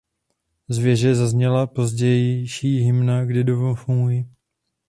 [0.69, 4.25] Z věže zazněla pozdější hymna "Kde domov můj".